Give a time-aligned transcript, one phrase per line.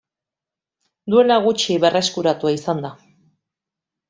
[1.15, 2.93] Duela gutxi berreskuratua izan da.